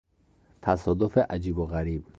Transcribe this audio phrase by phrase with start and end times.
[0.61, 2.05] تصادف عجیب و غریب